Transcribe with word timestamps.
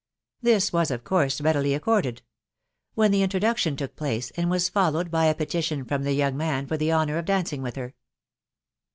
This 0.41 0.73
was 0.73 0.89
of 0.89 1.03
course 1.03 1.39
readily 1.41 1.75
accorded; 1.75 2.23
when 2.95 3.11
the 3.11 3.21
introduction 3.21 3.75
took 3.75 3.95
place, 3.95 4.31
and 4.31 4.49
was 4.49 4.67
followed 4.67 5.11
by 5.11 5.25
a 5.25 5.35
petition 5.35 5.85
from 5.85 6.01
the 6.05 6.13
young 6.13 6.35
man 6.35 6.65
for 6.65 6.75
the 6.75 6.91
honour 6.91 7.19
of 7.19 7.25
dancing 7.25 7.61
with 7.61 7.75
her. 7.75 7.93